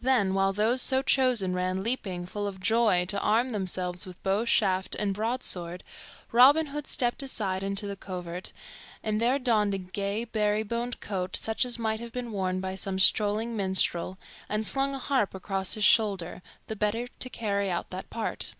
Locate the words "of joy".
2.46-3.06